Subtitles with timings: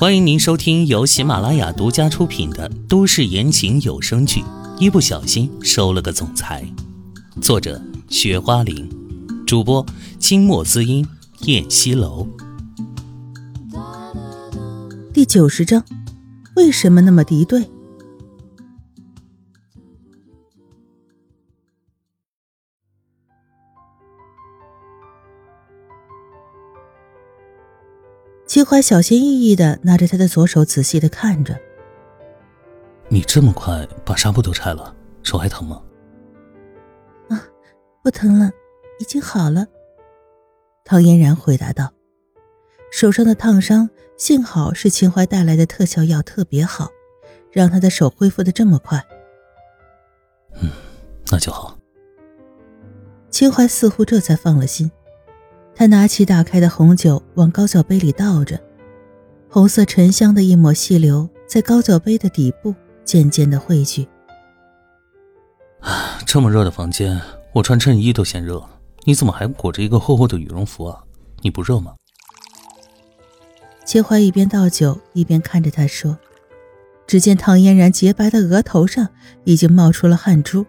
[0.00, 4.40] 欢迎您收听由喜马拉雅独家出品的都市言情有声剧
[4.78, 6.64] 《一不小心收了个总裁》，
[7.42, 8.88] 作者：雪花玲，
[9.44, 9.84] 主播：
[10.20, 11.04] 清墨滋音、
[11.46, 12.28] 燕西楼。
[15.12, 15.84] 第九十章，
[16.54, 17.68] 为什么那么敌对？
[28.58, 31.56] 齐怀小心翼翼的拿着他的左手，仔细的看着。
[33.06, 35.80] 你这么快把纱布都拆了，手还疼吗？
[37.28, 37.40] 啊，
[38.02, 38.50] 不疼了，
[38.98, 39.64] 已经好了。
[40.84, 41.92] 唐嫣然回答道
[42.90, 46.90] ：“手上的烫伤，幸好是秦淮带来的特效药特别好，
[47.52, 49.00] 让他的手恢复的这么快。”
[50.60, 50.68] 嗯，
[51.30, 51.78] 那就好。
[53.30, 54.90] 秦淮似乎这才放了心。
[55.78, 58.58] 他拿起打开的红酒，往高脚杯里倒着，
[59.48, 64.04] 红色沉香的一抹细流在高脚杯的底部渐渐的汇聚。
[65.78, 67.20] 啊，这么热的房间，
[67.52, 68.60] 我穿衬衣都嫌热，
[69.04, 71.00] 你怎么还裹着一个厚厚的羽绒服啊？
[71.42, 71.94] 你不热吗？
[73.84, 76.18] 秦淮一边倒酒一边看着他说，
[77.06, 79.10] 只见唐嫣然洁白的额头上
[79.44, 80.66] 已经冒出了汗珠。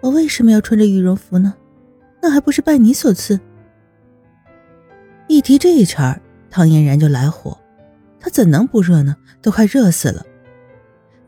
[0.00, 1.54] 我为什么要穿着羽绒服呢？
[2.20, 3.40] 那还不是拜你所赐。
[5.28, 6.18] 一提这一茬
[6.50, 7.56] 唐嫣然就来火，
[8.18, 9.16] 她怎能不热呢？
[9.40, 10.24] 都快热死了。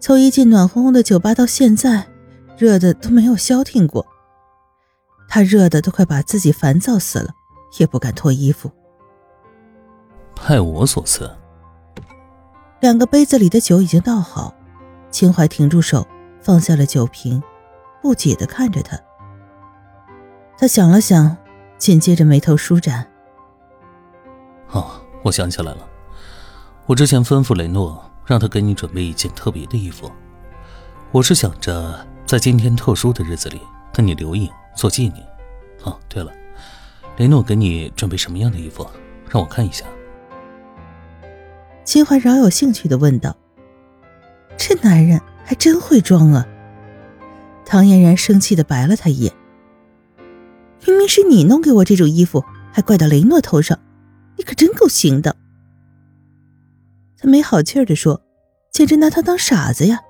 [0.00, 2.06] 从一进暖烘烘的酒吧到现在，
[2.58, 4.06] 热的都没有消停过。
[5.28, 7.30] 她热的都快把自己烦躁死了，
[7.78, 8.70] 也不敢脱衣服。
[10.34, 11.30] 拜我所赐。
[12.80, 14.52] 两个杯子里的酒已经倒好，
[15.12, 16.04] 秦淮停住手，
[16.40, 17.40] 放下了酒瓶，
[18.02, 18.98] 不解的看着他。
[20.62, 21.36] 他想了想，
[21.76, 23.04] 紧接着眉头舒展。
[24.70, 24.92] 哦，
[25.24, 25.88] 我想起来了，
[26.86, 30.08] 我之前吩咐雷诺让他给你准备一件特别的衣服，
[31.10, 33.60] 我是想着在今天特殊的日子里
[33.92, 35.26] 跟你留影做纪念。
[35.82, 36.30] 哦，对了，
[37.16, 38.88] 雷诺给你准备什么样的衣服？
[39.28, 39.84] 让我看一下。
[41.82, 43.34] 秦淮饶有兴趣的问道
[44.56, 46.46] ：“这男人还真会装啊！”
[47.66, 49.32] 唐嫣然生气的白了他一眼。
[50.86, 53.78] 明明是你弄给我这种衣服，还怪到雷诺头上，
[54.36, 55.36] 你可真够行的。
[57.16, 58.20] 他没好气儿的说，
[58.72, 60.00] 简直拿他当傻子呀。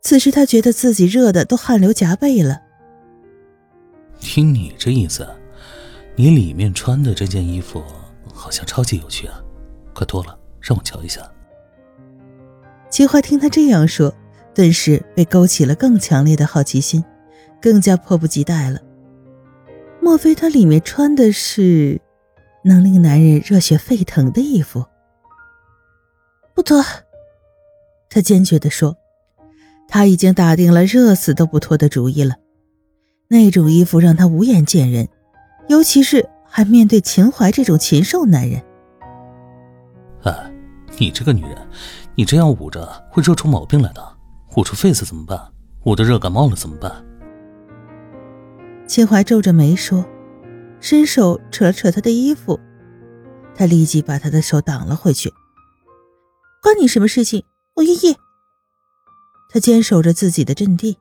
[0.00, 2.62] 此时他觉得自己热的都汗流浃背了。
[4.20, 5.28] 听你这意思，
[6.16, 7.82] 你里面穿的这件衣服
[8.32, 9.40] 好像超级有趣啊，
[9.92, 11.20] 快脱了，让我瞧一下。
[12.88, 14.14] 齐淮听他这样说，
[14.54, 17.04] 顿时被勾起了更强烈的好奇心，
[17.60, 18.80] 更加迫不及待了。
[20.08, 22.00] 莫非他里面穿的是
[22.64, 24.86] 能令男人热血沸腾的衣服？
[26.54, 26.82] 不脱，
[28.08, 28.96] 他坚决地说。
[29.86, 32.36] 他已经打定了热死都不脱的主意了。
[33.28, 35.10] 那种衣服让他无颜见人，
[35.68, 38.62] 尤其是还面对秦淮这种禽兽男人。
[40.22, 40.52] 哎，
[40.96, 41.54] 你这个女人，
[42.14, 44.02] 你这样捂着会热出毛病来的。
[44.56, 45.38] 捂出痱子怎么办？
[45.84, 47.04] 捂得热感冒了怎么办？
[48.88, 50.02] 秦淮皱着眉说，
[50.80, 52.58] 伸手扯了扯他的衣服，
[53.54, 55.30] 他立即把他的手挡了回去。
[56.62, 57.44] 关你什么事情？
[57.76, 58.16] 我愿意。
[59.50, 60.96] 他坚守着自己的阵地。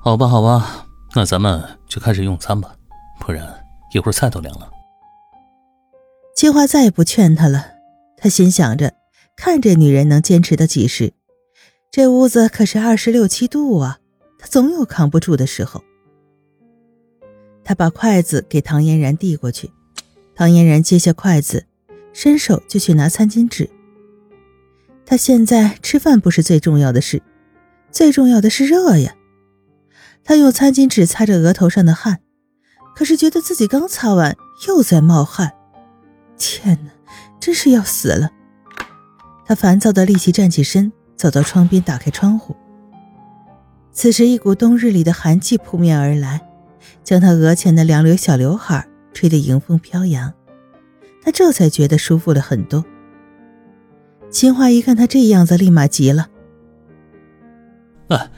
[0.00, 2.74] 好吧，好吧，那咱们就开始用餐吧，
[3.20, 4.70] 不然一会儿菜都凉了。
[6.34, 7.72] 秦淮再也不劝他了，
[8.16, 8.94] 他心想着，
[9.36, 11.12] 看这女人能坚持到几时？
[11.90, 13.98] 这屋子可是二十六七度啊！
[14.48, 15.82] 总有扛不住的时候。
[17.62, 19.70] 他把筷子给唐嫣然递过去，
[20.34, 21.66] 唐嫣然接下筷子，
[22.12, 23.70] 伸手就去拿餐巾纸。
[25.06, 27.22] 他现在吃饭不是最重要的事，
[27.90, 29.14] 最重要的是热呀。
[30.24, 32.20] 他用餐巾纸擦着额头上的汗，
[32.94, 34.36] 可是觉得自己刚擦完
[34.68, 35.52] 又在冒汗。
[36.36, 36.90] 天哪，
[37.40, 38.30] 真是要死了！
[39.46, 42.56] 他烦躁的立即站起身，走到窗边，打开窗户。
[43.94, 46.46] 此时，一股冬日里的寒气扑面而来，
[47.04, 50.34] 将他额前的两绺小刘海吹得迎风飘扬。
[51.22, 52.84] 他这才觉得舒服了很多。
[54.30, 56.28] 秦淮一看他这样子，立马急了
[58.10, 58.30] ：“哎，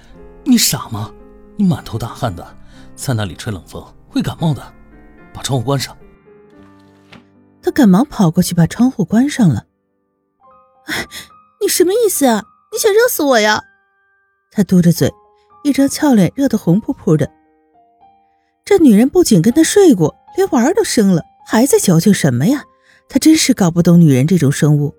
[0.44, 1.10] 你傻吗？
[1.56, 2.46] 你满头大汗的，
[2.94, 4.62] 在那里吹冷风会感冒的，
[5.32, 5.96] 把窗户关上。”
[7.62, 9.64] 他赶忙跑过去把窗户关上了。
[10.84, 11.06] “哎，
[11.62, 12.44] 你什么意思啊？
[12.72, 13.62] 你想热死我呀？”
[14.52, 15.10] 他嘟着嘴。
[15.66, 17.28] 一张俏脸热得红扑扑的，
[18.64, 22.62] 这女人不仅跟他睡过，连娃儿都生了，还在矫情什么呀？
[23.08, 24.94] 他真是搞不懂女人这种生物。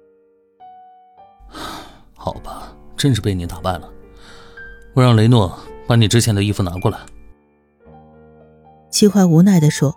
[2.14, 3.90] 好吧，真是被你打败了。
[4.94, 7.00] 我让雷诺把你之前的衣服拿过来。
[8.92, 9.96] 齐怀无奈地说，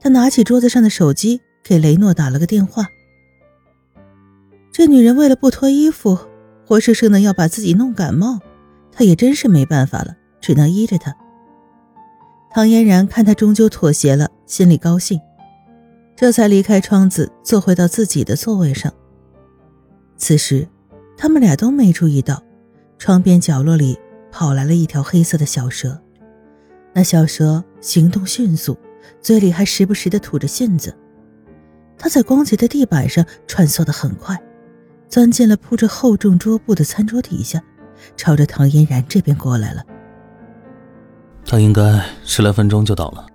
[0.00, 2.84] 他拿起桌子上的手机给雷诺打了个电话。
[4.72, 6.18] 这女人为了不脱衣服，
[6.66, 8.40] 活生生的要把自己弄感冒，
[8.92, 11.14] 他也真是没办法了，只能依着他。
[12.50, 15.20] 唐嫣然看他终究妥协了，心里高兴，
[16.16, 18.92] 这才离开窗子，坐回到自己的座位上。
[20.16, 20.66] 此时，
[21.16, 22.42] 他们俩都没注意到，
[22.98, 23.98] 窗边角落里
[24.32, 26.00] 跑来了一条黑色的小蛇。
[26.92, 28.76] 那小蛇行动迅速，
[29.22, 30.92] 嘴里还时不时的吐着信子。
[31.96, 34.36] 它在光洁的地板上穿梭的很快，
[35.08, 37.62] 钻进了铺着厚重桌布的餐桌底下，
[38.16, 39.82] 朝着唐嫣然这边过来了。
[41.44, 43.26] 他应该十来分钟就到了。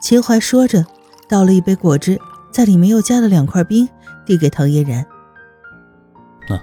[0.00, 0.84] 秦淮说着，
[1.28, 2.18] 倒了一杯果汁，
[2.50, 3.88] 在里面又加了两块冰，
[4.24, 5.04] 递给唐嫣然。
[6.48, 6.58] 那，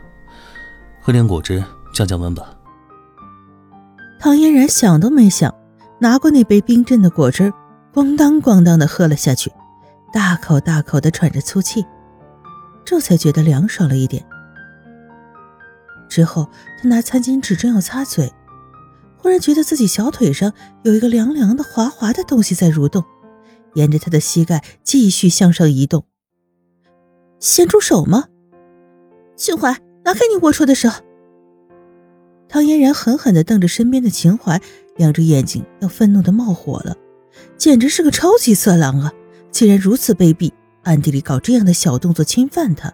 [1.02, 1.64] 喝点果汁
[1.94, 2.56] 降降温吧。
[4.20, 5.54] 唐嫣然想都没想，
[6.00, 7.54] 拿过那杯冰镇的果汁，
[7.94, 9.52] 咣当咣当的喝了下去，
[10.12, 11.86] 大口大口的喘着粗气，
[12.84, 14.26] 这才觉得凉爽了一点。
[16.16, 16.48] 之后，
[16.82, 18.32] 他拿餐巾纸正要擦嘴。
[19.18, 20.54] 忽然觉得自己小腿上
[20.84, 23.04] 有一个凉凉的、滑滑的东西在蠕动，
[23.74, 26.06] 沿着他的膝盖继续向上移动。
[27.42, 28.30] 先出手吗？
[29.36, 30.90] 秦淮，拿开你龌龊的手！
[32.48, 34.62] 唐嫣然狠狠地瞪着身边的秦淮，
[34.96, 36.96] 两只眼睛要愤怒的冒火了，
[37.58, 39.12] 简直是个超级色狼啊！
[39.52, 40.50] 竟然如此卑鄙，
[40.84, 42.94] 暗地里搞这样的小动作侵犯他。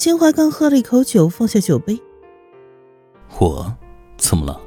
[0.00, 2.00] 秦淮刚喝了一口酒，放下酒杯，
[3.38, 3.76] 我。
[4.16, 4.58] 怎么了？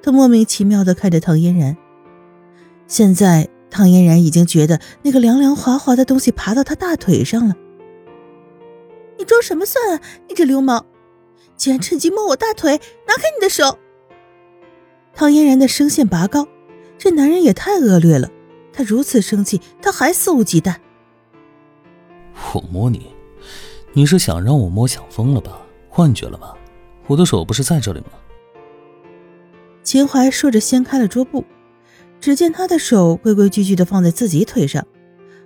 [0.00, 1.76] 他莫名其妙的看着唐嫣然。
[2.86, 7.56] 现在唐嫣然已经觉得那个凉凉滑滑的东西爬到他大腿上了。
[9.18, 10.00] 你装什么蒜啊！
[10.28, 10.86] 你这流氓，
[11.56, 12.80] 竟然趁机摸我大腿！
[13.08, 13.76] 拿开你的手！
[15.12, 16.46] 唐嫣然的声线拔高，
[16.96, 18.30] 这男人也太恶劣了。
[18.72, 20.76] 他如此生气，他还肆无忌惮。
[22.54, 23.12] 我摸你，
[23.94, 25.58] 你是想让我摸想疯了吧？
[25.88, 26.54] 幻觉了吧？
[27.06, 28.06] 我的手不是在这里吗？
[29.82, 31.44] 秦淮说着，掀开了桌布，
[32.18, 34.86] 只见他的手规规矩矩的放在自己腿上，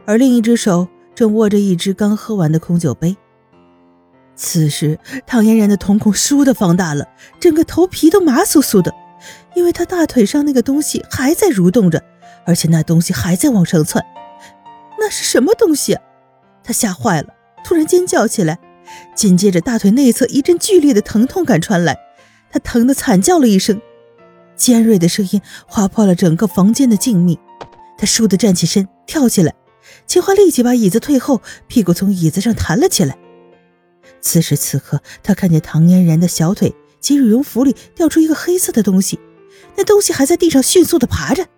[0.04, 3.16] 而另一只手正握着一只刚喝完的空酒杯。
[4.37, 7.08] 此时，唐嫣然的瞳孔倏地放大了，
[7.40, 8.94] 整个头皮都麻酥酥的，
[9.54, 12.00] 因为他大腿上那个东西还在蠕动着，
[12.44, 14.04] 而且那东西还在往上窜。
[15.00, 15.98] 那是什么东西？
[16.62, 17.28] 他吓坏了，
[17.66, 18.60] 突然尖叫起来。
[19.16, 21.98] 紧接着，大腿内侧一阵剧烈的疼痛感传来，
[22.48, 23.82] 他疼得惨叫了一声，
[24.54, 27.36] 尖锐的声音划破了整个房间的静谧。
[27.98, 29.52] 他倏地站起身，跳起来，
[30.06, 33.18] 秦淮立即把椅子退后，屁股从椅子上弹了起来。
[34.20, 39.19] 此时此刻，他看见唐嫣然的小腿及羽绒服里掉出一个黑色的东西，
[39.74, 41.48] 那东西还在地上迅速地爬着。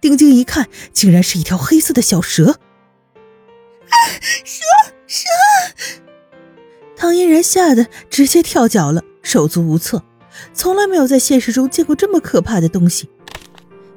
[0.00, 2.58] 定睛一看，竟然是一条黑色的小蛇。
[4.44, 4.60] 蛇，
[5.06, 5.28] 蛇！
[6.96, 10.02] 唐嫣然吓得直接跳脚了，手足无措，
[10.52, 13.10] 从来没有在现实中见过这么可怕的东西。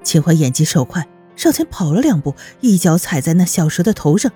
[0.03, 4.31] 秦淮眼疾手快，上前跑了两步，一脚踩在那小蛇的头上，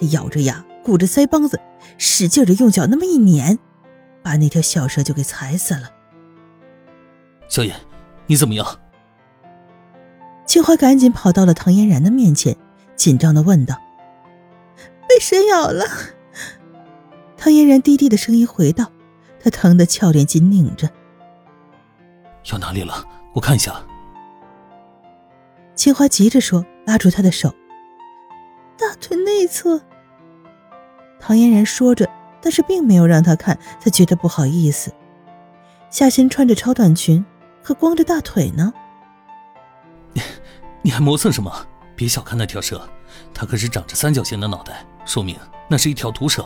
[0.00, 1.60] 他咬着牙，鼓着腮帮子，
[1.98, 3.58] 使劲的用脚那么一碾，
[4.22, 5.90] 把那条小蛇就给踩死了。
[7.48, 7.74] 小野，
[8.26, 8.66] 你怎么样？
[10.46, 12.56] 秦淮赶紧跑到了唐嫣然的面前，
[12.96, 13.80] 紧张的问道
[15.14, 15.84] ：“被蛇咬了。”
[17.38, 18.90] 唐嫣然低低的声音回道
[19.40, 20.90] ：“她疼得俏脸紧拧着。
[22.50, 23.06] 咬哪里了？
[23.32, 23.80] 我看一下。”
[25.76, 27.54] 秦淮急着说，拉住他的手
[28.76, 29.80] ：“大腿内侧。”
[31.20, 32.08] 唐嫣然说着，
[32.40, 34.92] 但是并没有让他看，他觉得不好意思。
[35.90, 37.24] 下身穿着超短裙，
[37.62, 38.72] 可光着大腿呢。
[40.12, 40.22] 你
[40.82, 41.66] 你还磨蹭什么？
[41.96, 42.88] 别小看那条蛇，
[43.32, 45.36] 它可是长着三角形的脑袋，说明
[45.68, 46.44] 那是一条毒蛇。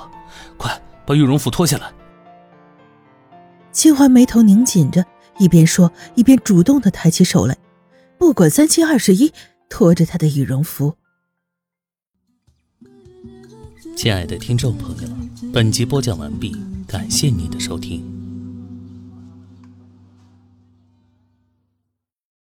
[0.57, 0.81] 快！
[1.07, 1.91] 把羽绒服脱下来。
[3.73, 5.03] 清欢眉头拧紧着，
[5.39, 7.57] 一边说一边主动的抬起手来，
[8.19, 9.33] 不管三七二十一，
[9.71, 10.95] 脱着他的羽绒服。
[13.97, 15.09] 亲爱的听众朋友，
[15.51, 16.55] 本集播讲完毕，
[16.87, 18.18] 感谢您的收听。